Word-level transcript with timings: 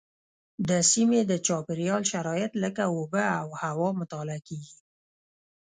د 0.69 0.71
سیمې 0.91 1.19
د 1.31 1.33
چاپیریال 1.47 2.03
شرایط 2.11 2.51
لکه 2.63 2.83
اوبه 2.95 3.25
او 3.41 3.47
هوا 3.61 3.89
مطالعه 4.01 4.39
کېږي. 4.47 4.77